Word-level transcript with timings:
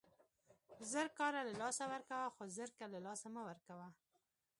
زر 0.91 1.07
کاره 1.17 1.41
له 1.47 1.53
لاسه 1.61 1.83
ورکوه، 1.93 2.25
خو 2.35 2.43
زرکه 2.57 2.85
له 2.87 2.89
له 2.93 2.99
لاسه 3.05 3.27
مه 3.33 3.41
ورکوه! 3.49 3.87